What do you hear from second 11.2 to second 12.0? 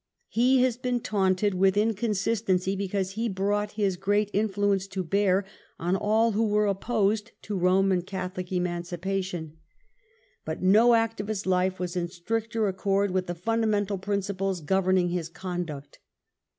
his life was